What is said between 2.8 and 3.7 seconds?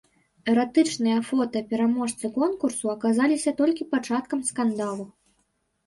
аказаліся